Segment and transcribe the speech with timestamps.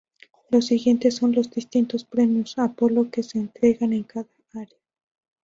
[0.49, 4.79] Los siguientes son los distintos premios Apolo que se entregan en cada área.